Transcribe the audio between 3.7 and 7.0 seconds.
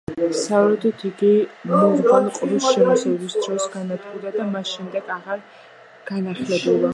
განადგურდა და მას შემდეგ აღარ განახლებულა.